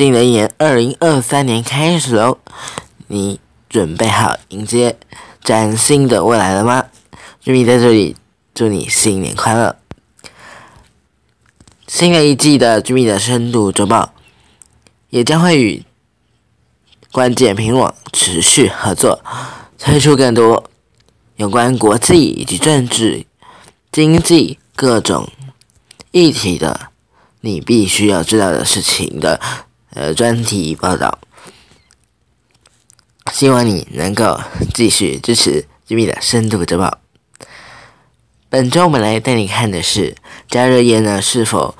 [0.00, 2.38] 新的一年，二零二三年开始喽，
[3.08, 4.98] 你准备好迎接
[5.42, 6.86] 崭新的未来了吗？
[7.38, 8.16] 居民在这里
[8.54, 9.76] 祝你新年快乐！
[11.86, 14.14] 新的一季的居民的深度周报
[15.10, 15.84] 也将会与
[17.12, 19.22] 关键评网持续合作，
[19.78, 20.70] 推出更多
[21.36, 23.26] 有关国际以及政治、
[23.92, 25.28] 经济各种
[26.10, 26.88] 议题的
[27.42, 29.38] 你必须要知道的事情的。
[29.92, 31.18] 呃，专题报道，
[33.32, 34.40] 希望你能够
[34.72, 36.98] 继续支持吉米的深度周报。
[38.48, 40.16] 本周我们来带你看的是
[40.48, 41.76] 加热烟呢是否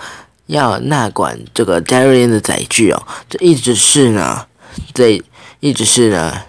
[0.47, 3.07] 要纳管这个加热烟的载具哦？
[3.29, 4.49] 这一直是呢，
[4.93, 5.23] 这
[5.61, 6.43] 一直是呢，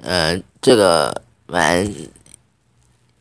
[0.00, 1.92] 呃，这个蛮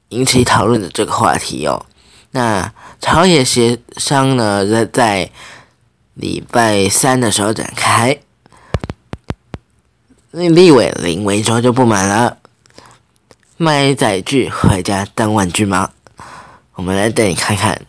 [0.09, 1.87] 引起讨论的这个话题哦。
[2.31, 5.31] 那朝野协商呢，在在。
[6.19, 8.17] 礼拜三的时候展开，
[10.31, 12.39] 立委林维洲就不满了，
[13.55, 15.91] 卖载具回家当玩具吗？
[16.73, 17.79] 我们来带你看看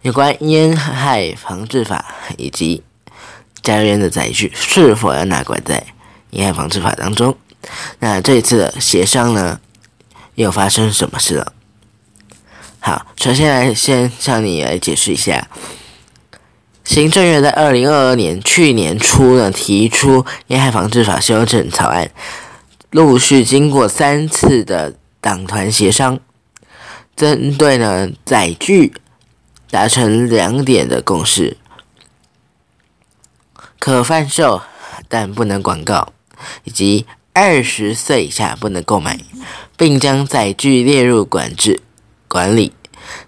[0.00, 2.82] 有关烟害防治法以及
[3.62, 5.84] 加热烟的载具是否要纳管在
[6.30, 7.36] 烟害防治法当中。
[7.98, 9.60] 那这一次的协商呢，
[10.34, 11.52] 又发生什么事了？
[12.78, 15.46] 好，首先来先向你来解释一下。
[16.90, 22.10] 行政院在二零二二年去年初呢提出烟害防治法修正草案，
[22.90, 26.18] 陆续经过三次的党团协商，
[27.14, 28.92] 针对呢载具
[29.70, 31.56] 达成两点的共识：
[33.78, 34.60] 可贩售
[35.08, 36.12] 但不能广告，
[36.64, 39.20] 以及二十岁以下不能购买，
[39.76, 41.80] 并将载具列入管制
[42.26, 42.72] 管理。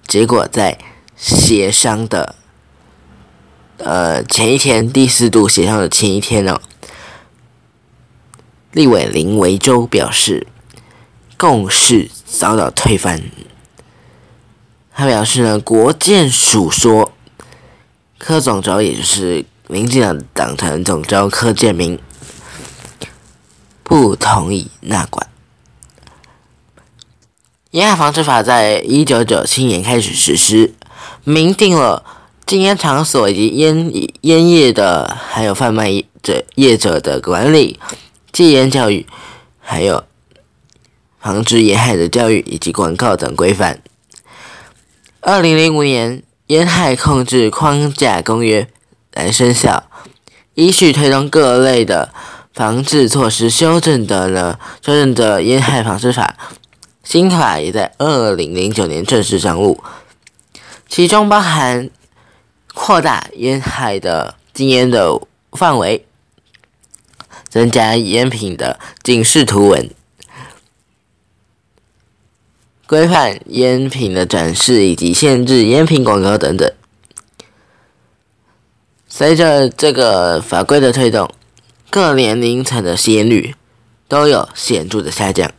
[0.09, 0.77] 结果在
[1.17, 2.35] 协商的。
[3.85, 6.61] 呃，前一天第四度协商的前一天呢，
[8.71, 10.47] 立委林维洲表示，
[11.37, 13.21] 共识遭到推翻。
[14.95, 17.11] 他表示呢，国建署说，
[18.19, 21.99] 柯总召也就是民进党党团总召柯建明
[23.83, 25.29] 不同意纳管。
[27.73, 30.73] 烟害防治法在一九九七年开始实施，
[31.25, 32.05] 明定了。
[32.45, 33.91] 禁烟场所以及烟
[34.23, 37.81] 烟叶的，还有贩卖者业者的管理、
[38.31, 39.07] 戒烟教育，
[39.59, 40.05] 还有
[41.19, 43.81] 防治烟害的教育以及广告等规范。
[45.21, 48.63] 二零零五年《烟害控制框架公约》
[49.15, 49.85] 来生效，
[50.55, 52.13] 依序推动各类的
[52.53, 56.37] 防治措施修正的呢，修正的烟害防治法
[57.03, 59.83] 新法也在二零零九年正式上路，
[60.87, 61.89] 其中包含。
[62.75, 65.21] 扩大烟害的禁烟的
[65.53, 66.05] 范围，
[67.49, 69.91] 增加烟品的警示图文，
[72.87, 76.73] 规范烟品的展示以及限制烟品广告等等。
[79.07, 81.31] 随着这个法规的推动，
[81.91, 83.55] 各年龄层的吸烟率
[84.09, 85.53] 都有显著的下降。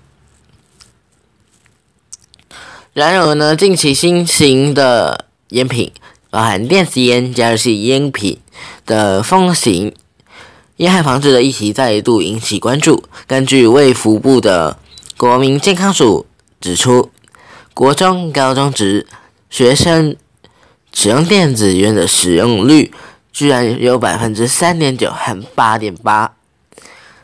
[2.93, 5.91] 然而呢，近期新型的烟品。
[6.33, 8.39] 包含电子烟、加热器烟品
[8.87, 9.93] 的风行，
[10.77, 13.03] 烟害防治的议题再度引起关注。
[13.27, 14.79] 根据卫福部的
[15.15, 16.25] 国民健康署
[16.59, 17.11] 指出，
[17.75, 19.05] 国中、高中职
[19.51, 20.15] 学生
[20.91, 22.91] 使用电子烟的使用率
[23.31, 26.33] 居然有百分之三点九和八点八，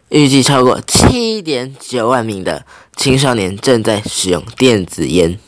[0.10, 2.64] 预计超过七点九万名的
[2.96, 5.40] 青少年正在使用电子烟。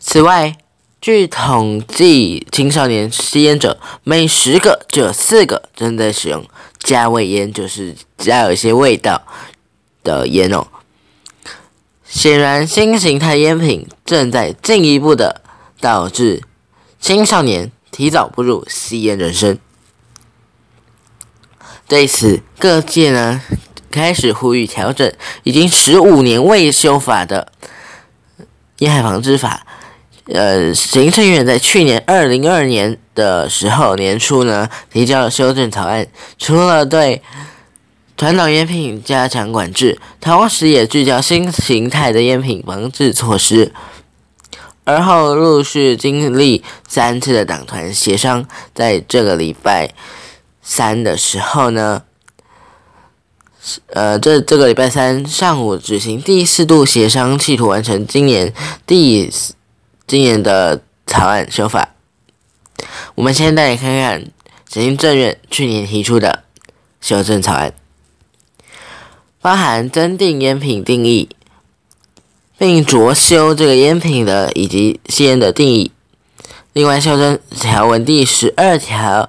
[0.00, 0.56] 此外，
[1.00, 6.44] 据统计，青少年吸烟者每十个就有四个正在使用
[6.80, 9.22] 加味烟，就是加有一些味道
[10.02, 10.66] 的烟哦。
[12.04, 15.40] 显然，新型态烟品正在进一步的
[15.80, 16.42] 导致
[17.00, 19.56] 青少年提早步入吸烟人生。
[21.86, 23.40] 对此，各界呢
[23.88, 25.10] 开始呼吁调整
[25.44, 27.52] 已经十五年未修法的
[28.78, 29.64] 烟害防治法。
[30.30, 36.06] 呃，行政院在去年二零二年的时候年初呢，提交了修正草案，
[36.38, 37.22] 除了对
[38.14, 43.72] 传统烟品加强管制，同时也聚焦新形态的烟品防治措施。
[44.84, 49.94] 而后陆续经历三次的党团协商，在这个礼拜
[50.60, 52.02] 三的时候呢，
[53.86, 58.52] 呃，这这个礼拜三上午举行第四度协商，企图完成今年
[58.86, 59.32] 第。
[60.08, 61.94] 今年的草案修法，
[63.14, 64.24] 我们先带你看看
[64.66, 66.44] 行政院去年提出的
[66.98, 67.74] 修正草案，
[69.42, 71.28] 包含增订烟品定义，
[72.56, 75.92] 并着修这个烟品的以及吸烟的定义。
[76.72, 79.28] 另外，修正条文第十二条，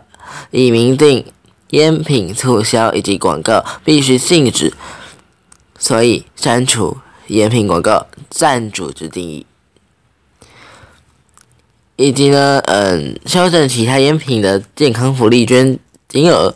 [0.52, 1.26] 以明定
[1.72, 4.74] 烟品促销以及广告必须禁止，
[5.78, 9.46] 所以删除烟品广告赞助之定义。
[12.02, 16.56] 以及呢，嗯，销售其他烟品的健康福利捐金额，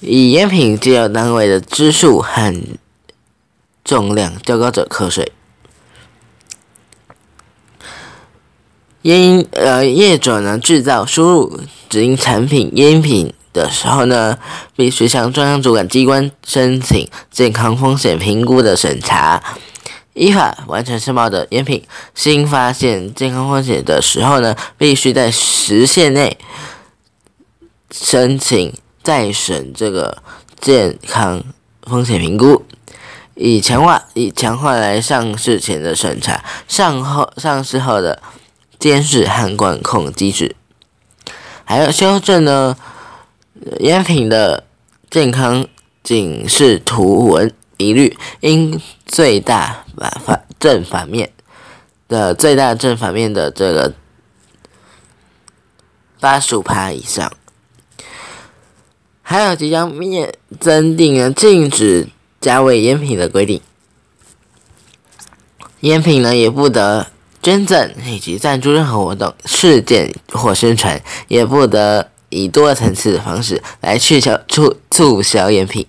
[0.00, 2.60] 以烟品计量单位的支数和
[3.84, 5.30] 重量较高者课税。
[9.02, 14.36] 烟呃业者呢制造输入指定产品烟品的时候呢，
[14.74, 19.40] 必须向中央主管机关申请健康风险评估的审查。
[20.14, 21.84] 依法完成申报的烟品，
[22.14, 26.36] 新发现健康风险的时候呢，必须在时限内
[27.90, 30.22] 申请再审这个
[30.60, 31.42] 健康
[31.84, 32.64] 风险评估，
[33.34, 38.20] 以强化以强化来上市前的审查，上后上市后的
[38.78, 40.56] 监视和管控机制，
[41.64, 42.76] 还有修正呢
[43.78, 44.64] 烟品的
[45.08, 45.66] 健康
[46.02, 47.52] 警示图文。
[47.80, 51.32] 一律应最大反反正反面
[52.08, 53.94] 的最大正反面的这个
[56.20, 57.32] 八十五趴以上，
[59.22, 62.08] 还有即将面增订了禁止
[62.40, 63.60] 加味烟品的规定，
[65.80, 67.06] 烟品呢也不得
[67.42, 75.86] 捐赠以及赞助任何活动、事件或宣传，也不得以多层次的方式来去销促促销烟品。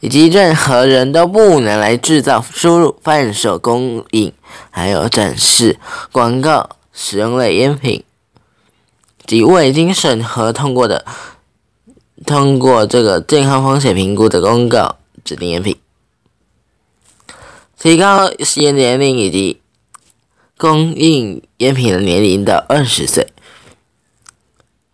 [0.00, 4.32] 以及任何人都不能来制造、输入、贩售、供应，
[4.70, 5.78] 还有展示、
[6.12, 8.04] 广告、使用类烟品
[9.26, 11.04] 及未经审核通过的、
[12.24, 15.76] 通过这个健康风险评估的公告指定烟品，
[17.78, 19.60] 提高吸烟年龄以及
[20.58, 23.26] 供应烟品的年龄到二十岁，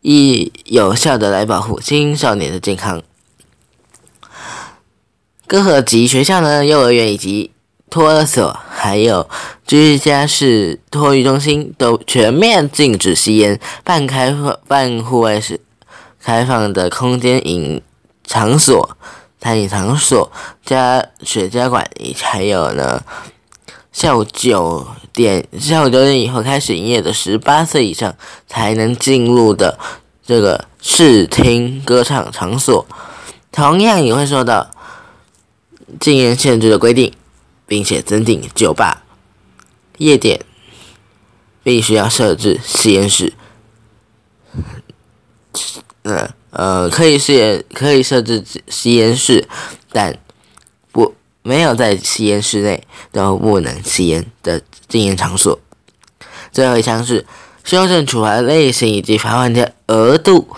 [0.00, 3.02] 以有效的来保护青少年的健康。
[5.52, 7.50] 各个级学校呢，幼儿园以及
[7.90, 9.28] 托儿所，还有
[9.66, 13.60] 居家式托育中心，都全面禁止吸烟。
[13.84, 15.60] 半开放、半户外式
[16.22, 17.82] 开放的空间饮
[18.26, 18.96] 场所、
[19.42, 20.32] 餐饮场所、
[20.64, 21.86] 加雪茄馆，
[22.22, 23.02] 还有呢，
[23.92, 28.14] 下午九点、下午九点以后开始营业的十八岁以上
[28.48, 29.78] 才能进入的
[30.26, 32.86] 这个视听歌唱场所，
[33.52, 34.70] 同样也会受到。
[36.00, 37.12] 禁烟限制的规定，
[37.66, 39.04] 并且增订酒吧、
[39.98, 40.44] 夜店
[41.62, 43.32] 必须要设置吸烟室。
[46.02, 49.48] 呃呃，可以吸，可以设置吸烟室，
[49.90, 50.18] 但
[50.90, 55.58] 不没有在吸烟室内都不能吸烟的禁烟场所。
[56.50, 57.24] 最后一项是
[57.64, 60.48] 修正处罚类型以及罚款的额度，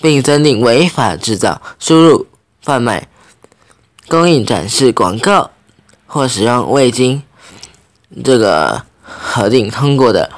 [0.00, 2.26] 并增订违法制造、输入、
[2.62, 3.08] 贩卖。
[4.08, 5.50] 供应、展示、广告
[6.06, 7.22] 或使用未经
[8.24, 10.30] 这个核定通过的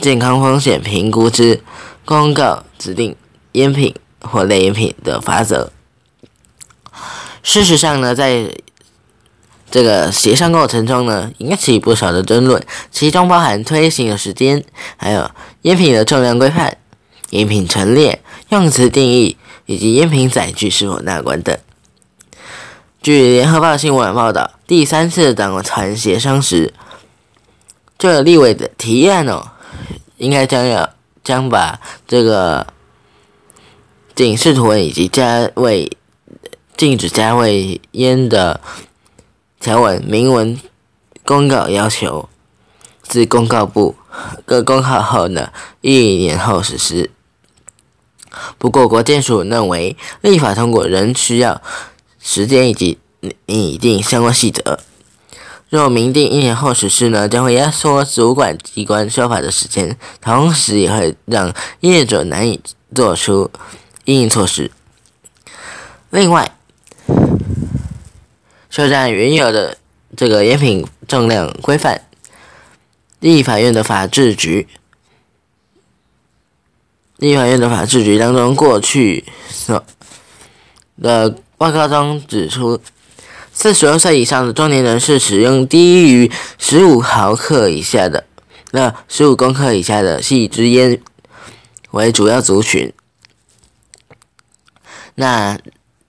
[0.00, 1.62] 健康风险评估之
[2.04, 3.14] 公告指定
[3.52, 5.70] 烟品或类烟品的法则。
[7.44, 8.50] 事实上呢，在
[9.70, 14.64] 这个协商过程中呢，引起不少的争论，其中包含推行的时间，
[14.96, 15.30] 还有
[15.62, 16.76] 烟品的重量规范、
[17.30, 21.56] 烟品陈列、用词定义以及烟品载具是否纳关等。
[23.04, 26.72] 据联合报新闻报道，第三次党团协商时，
[27.98, 29.48] 这个立委的提案哦，
[30.16, 30.88] 应该将要
[31.22, 32.66] 将把这个
[34.14, 35.94] 警示图文以及加味
[36.78, 38.58] 禁止加味烟的
[39.60, 40.58] 条文明文
[41.26, 42.30] 公告要求，
[43.02, 43.96] 自公告部
[44.46, 47.10] 各公告后呢，一年后实施。
[48.56, 51.60] 不过，国建署认为立法通过仍需要。
[52.26, 52.98] 时间以及
[53.44, 54.80] 拟定相关细则。
[55.68, 62.60] 若明定一年后实施呢，将会压缩主管机关修法的时间，同时也会让业者难以
[62.94, 63.50] 做出
[64.04, 64.70] 应应措施。
[66.10, 66.56] 另外，
[68.70, 69.76] 修正原有的
[70.16, 72.02] 这个烟品重量规范，
[73.20, 74.66] 立法院的法制局，
[77.18, 79.84] 立法院的法制局当中过去所
[81.02, 81.36] 的。
[81.56, 82.80] 报告中指出，
[83.52, 88.24] 四十二岁以上的中年人士使用低于十五毫克以下的，
[88.72, 91.00] 那十五公克以下的细支烟，
[91.92, 92.92] 为主要族群。
[95.14, 95.56] 那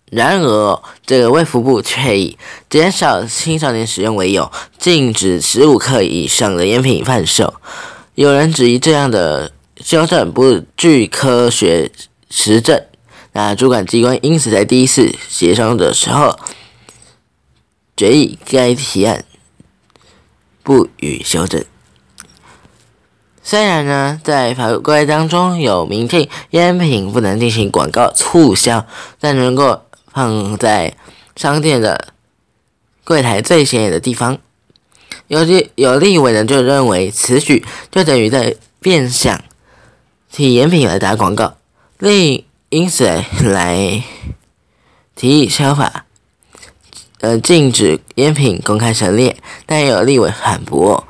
[0.09, 2.37] 然而，这个卫福部却以
[2.69, 7.53] 减少青少年使用为由，禁止十五克以上的烟品贩售。
[8.15, 11.91] 有人质疑这样的修正不具科学
[12.29, 12.81] 实证。
[13.37, 16.39] 那主管机关因此在第一次协商的时候，
[17.97, 19.25] 决议该提案
[20.63, 21.65] 不予修正。
[23.43, 28.87] 虽然呢，在法规当中有明定烟品不能进行广告促销，
[29.19, 29.81] 但能够
[30.13, 30.95] 放在
[31.35, 32.13] 商店的
[33.03, 34.37] 柜台最显眼的地方。
[35.27, 39.43] 有的有立委呢就认为此举就等于在变相
[40.31, 41.57] 替烟品来打广告，
[41.99, 43.05] 另因此
[43.41, 44.03] 来
[45.15, 46.05] 提议修法，
[47.21, 51.07] 呃，禁止烟品公开陈列，但也有立委反驳。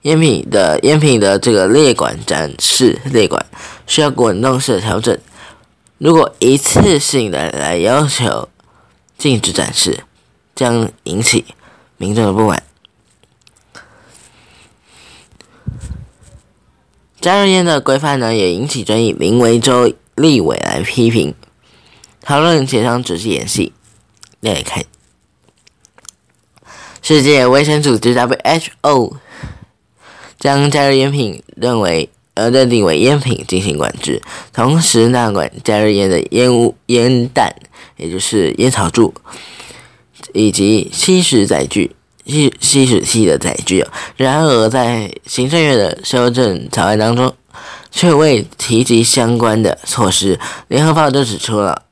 [0.00, 3.44] 烟品的烟品的这个列管展示列管
[3.86, 5.18] 需要滚动式的调整，
[5.98, 8.48] 如果一次性的来要求
[9.18, 10.04] 禁止展示，
[10.54, 11.44] 将引起
[11.98, 12.62] 民众的不满。
[17.20, 21.34] 加热烟的规范呢也引起争议，林维洲立委来批评，
[22.20, 23.72] 讨论协商只是演戏。
[24.40, 24.84] 来看，
[27.00, 29.16] 世界卫生组织 WHO。
[30.38, 34.22] 将加热烟品认为呃认定为烟品进行管制，
[34.52, 37.52] 同时那管加热烟的烟雾烟弹，
[37.96, 39.12] 也就是烟草柱，
[40.32, 43.84] 以及吸食载具吸吸食器的载具。
[44.16, 47.34] 然而，在行政院的修正草案当中，
[47.90, 50.38] 却未提及相关的措施。
[50.68, 51.82] 联合报就指出了，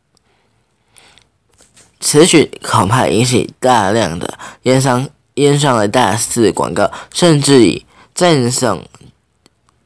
[2.01, 7.85] 此举恐怕引起大量的烟商烟上的大肆广告，甚至以。
[8.17, 8.83] 赠送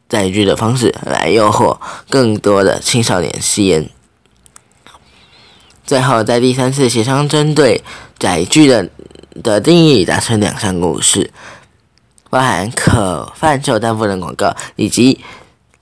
[0.09, 1.77] 载具的方式来诱惑
[2.09, 3.91] 更多的青少年吸烟。
[5.85, 7.83] 最后，在第三次协商针对
[8.21, 8.89] 载具的
[9.43, 11.33] 的定义达成两项共识，
[12.31, 15.19] 包含可贩售但不能广告，以及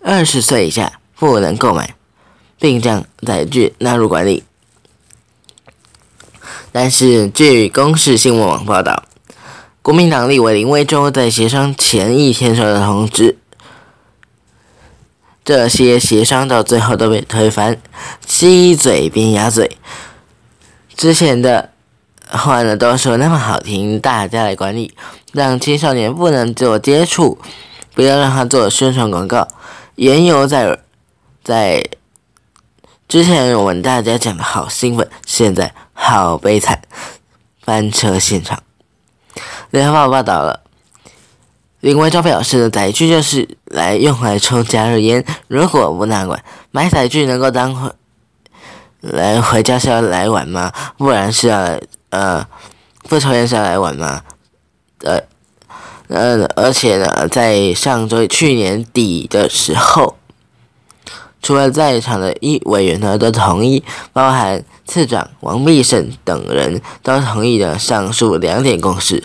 [0.02, 1.94] 二十岁以下不能购买，
[2.58, 4.44] 并将载具纳入管理。
[6.70, 9.04] 但是，据公视新闻网报道。
[9.80, 13.38] 国民党立委林威洲在协商前一天收到通知，
[15.42, 17.80] 这些协商到最后都被推翻，
[18.26, 19.78] 鸡嘴变鸭嘴。
[20.94, 21.70] 之前的
[22.26, 24.94] 话呢都说那么好听，大家来管理，
[25.32, 27.38] 让青少年不能做接触，
[27.94, 29.48] 不要让他做宣传广告。
[29.98, 30.78] 言犹在，
[31.42, 31.84] 在
[33.08, 36.80] 之前我们大家讲的好兴奋，现在好悲惨，
[37.62, 38.62] 翻车现场。
[39.70, 40.62] 联合报报道了，
[41.80, 47.92] 林维洲表示，载具就是来用来抽加热烟，如果不纳管，买载具能够当回
[49.00, 50.72] 来回家是要来玩吗？
[50.96, 51.76] 不然是要
[52.10, 52.46] 呃
[53.08, 54.22] 不抽烟是要来玩吗？
[55.00, 55.20] 呃
[56.08, 60.16] 呃，而且呢，在上周去年底的时候，
[61.42, 69.22] 除了在场的一委员呢都同意，包含次长王必胜等人都同意了上述两点共识。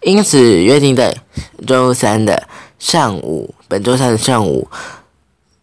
[0.00, 1.18] 因此，约定在
[1.66, 2.48] 周三的
[2.78, 4.66] 上午，本周三的上午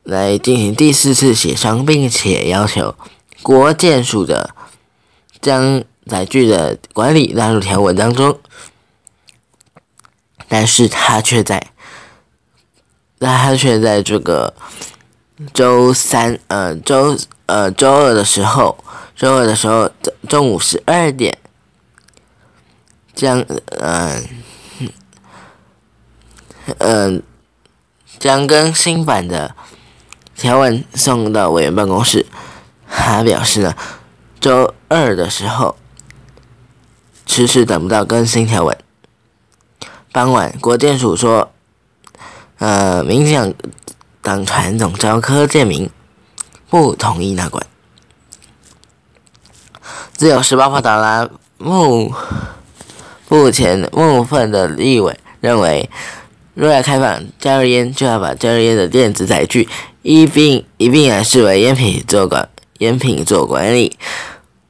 [0.04, 2.94] 来进行第四次协商，并且要求
[3.42, 4.52] 国建署的
[5.42, 8.38] 将载具的管理纳入条文当中。
[10.48, 11.72] 但是他却在，
[13.20, 14.54] 但他却在这个
[15.54, 18.84] 周三，呃，周呃周二的时候，
[19.16, 19.90] 周二的时候
[20.28, 21.38] 中午十二点。
[23.18, 23.44] 将
[23.80, 24.28] 嗯
[26.78, 27.24] 嗯
[28.20, 29.56] 将更新版的
[30.36, 32.28] 条文送到委员办公室。
[32.88, 33.74] 他表示呢，
[34.40, 35.76] 周二的时候
[37.26, 38.78] 迟迟等不到更新条文。
[40.18, 41.52] 傍晚，国建署说，
[42.58, 43.54] 呃，民进党
[44.24, 45.92] 党团总召柯建明
[46.72, 47.64] 不同意那管。
[50.14, 52.12] 自由时报报道啦，目。
[53.30, 55.88] 目前部分的立委认为，
[56.56, 59.70] 若要开放加热烟，就要把加热烟的电子载具
[60.02, 64.00] 一并一并来视为烟品做管烟品做管理。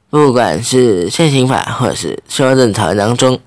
[0.10, 3.39] 不管是现行法或是修正草案当中，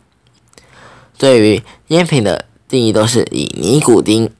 [1.18, 4.30] 对于烟品的定义都是以尼古丁、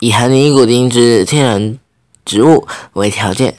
[0.00, 1.78] 以含尼古丁之天然
[2.24, 3.54] 植物为条件。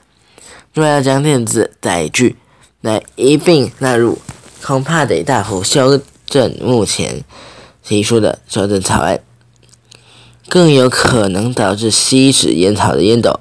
[0.73, 2.35] 若要将电子载具
[2.81, 4.19] 来一并纳入，
[4.61, 6.01] 恐怕得大幅修。
[6.25, 7.23] 正目前
[7.83, 9.19] 提出的修正草案，
[10.49, 13.39] 更有可能导致吸食烟草的烟斗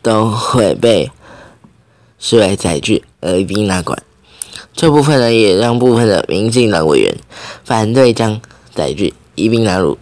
[0.00, 1.10] 都会被
[2.18, 4.00] 视为载具而一并纳管。
[4.80, 7.14] 这部分呢，也让部分的民进党委员
[7.64, 8.40] 反对将
[8.74, 9.98] 载具一并纳入。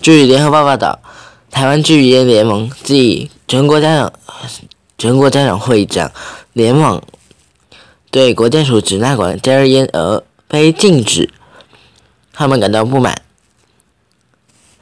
[0.00, 1.00] 据联合报报道，
[1.50, 4.12] 台湾拒烟联盟暨全国家长
[4.96, 6.10] 全国家长会长
[6.54, 7.02] 联盟
[8.10, 11.28] 对国建署指纳管加热烟而非禁止，
[12.32, 13.20] 他们感到不满。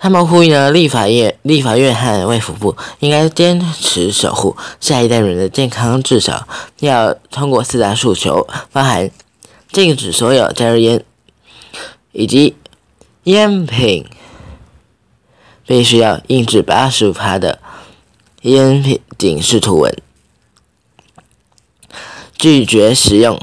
[0.03, 6.49] 他们呼吁呢，立法院、立法院和卫福部应该坚持守护下一代人的健康，至少
[6.81, 9.09] 要通过四大诉求，包含
[9.71, 11.05] 禁止所有加热烟，
[12.11, 12.57] 以及
[13.23, 14.05] 烟品
[15.65, 17.61] 必须要印制八十五的
[18.41, 19.97] 烟品警示图文，
[22.37, 23.41] 拒绝使用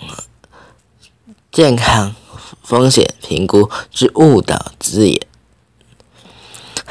[1.54, 2.13] 健康
[2.62, 5.28] 风险评估之误导字眼。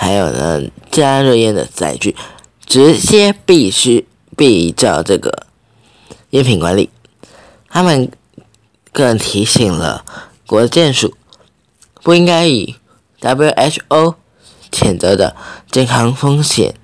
[0.00, 0.62] 还有呢，
[0.93, 2.14] 加热烟的载具，
[2.64, 5.49] 直接必须必照这个
[6.31, 6.88] 烟品管理。
[7.69, 8.09] 他们
[8.93, 10.05] 更提醒了
[10.47, 11.14] 国建署，
[12.05, 12.76] 不应该以
[13.21, 14.14] WHO
[14.71, 15.35] 谴责的
[15.69, 16.76] 健康风险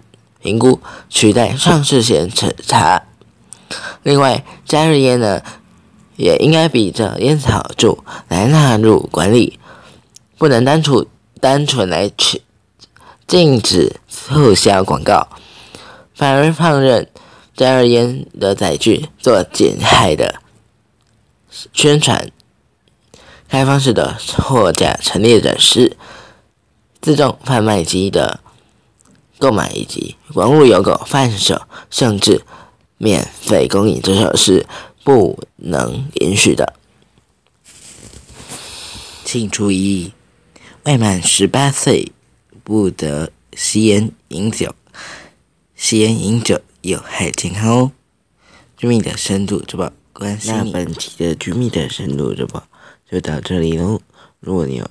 [0.42, 3.04] 评估取代上市前审查。
[4.02, 5.40] 另外，加热烟呢，
[6.16, 9.60] 也应该比照烟草柱来纳入管理，
[10.36, 11.06] 不能单纯
[11.40, 12.42] 单纯来取。
[13.26, 15.28] 禁止促销广告，
[16.14, 17.08] 反而放任
[17.56, 20.40] 加热烟的载具做减害的
[21.72, 22.30] 宣传，
[23.48, 25.96] 开放式的货架陈列展示，
[27.00, 28.40] 自动贩卖机的
[29.38, 32.42] 购买以及网络邮购贩售，甚至
[32.98, 34.66] 免费供应，这种是
[35.02, 36.74] 不能允许的。
[39.24, 40.12] 请注意，
[40.84, 42.12] 未满十八岁。
[42.64, 44.74] 不得吸烟饮酒，
[45.76, 47.92] 吸烟饮酒有害健康哦。
[48.76, 52.66] 居民的深度周报关心那本期的居民的深度周报
[53.08, 54.00] 就到这里喽。
[54.40, 54.88] 如果你有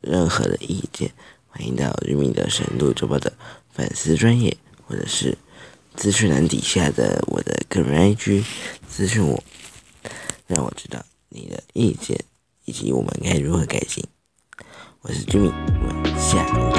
[0.00, 1.12] 任何的意见，
[1.48, 3.32] 欢迎到居民的深度周报的
[3.70, 5.36] 粉丝专业，或者是
[5.94, 8.42] 资讯栏底下的我的个人 IG
[8.90, 9.44] 咨询我，
[10.46, 12.18] 让我知道你的意见
[12.64, 14.02] 以及我们该如何改进。
[15.02, 16.71] 我是居民，我们下。